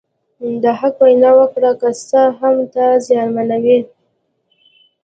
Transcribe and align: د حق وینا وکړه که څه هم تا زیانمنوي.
د 0.61 0.63
حق 0.79 0.97
وینا 1.05 1.31
وکړه 1.39 1.71
که 1.79 1.89
څه 2.07 2.21
هم 2.39 2.55
تا 2.73 2.85
زیانمنوي. 3.05 3.79